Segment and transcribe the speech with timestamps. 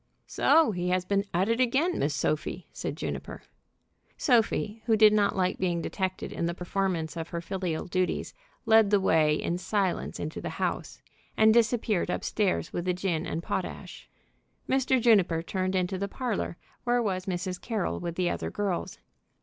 [0.25, 3.43] "So he has been at it again, Miss Sophie," said Juniper.
[4.17, 8.33] Sophie, who did not like being detected in the performance of her filial duties,
[8.65, 11.03] led the way in silence into the house,
[11.37, 14.09] and disappeared up stairs with the gin and potash.
[14.67, 14.99] Mr.
[14.99, 17.61] Juniper turned into the parlor, where was Mrs.
[17.61, 18.97] Carroll with the other girls.